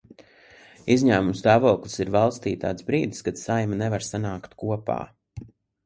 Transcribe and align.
Izņēmuma 0.95 1.35
stāvoklis 1.41 1.99
ir 2.05 2.11
valstī 2.17 2.55
tāds 2.65 2.89
brīdis, 2.91 3.23
kad 3.31 3.41
Saeima 3.45 3.81
nevar 3.87 4.11
sanākt 4.11 4.61
kopā. 4.65 5.03